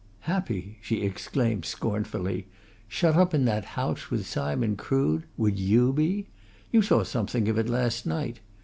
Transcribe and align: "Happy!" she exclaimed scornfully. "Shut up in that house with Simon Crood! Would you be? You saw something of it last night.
"Happy!" 0.21 0.79
she 0.81 1.03
exclaimed 1.03 1.63
scornfully. 1.63 2.47
"Shut 2.87 3.15
up 3.15 3.35
in 3.35 3.45
that 3.45 3.65
house 3.77 4.09
with 4.09 4.25
Simon 4.25 4.75
Crood! 4.75 5.25
Would 5.37 5.59
you 5.59 5.93
be? 5.93 6.25
You 6.71 6.81
saw 6.81 7.03
something 7.03 7.47
of 7.47 7.59
it 7.59 7.69
last 7.69 8.07
night. 8.07 8.39